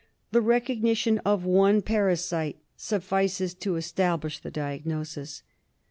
[0.31, 5.43] The recognition of one parasite suffices to establish the diagnosis.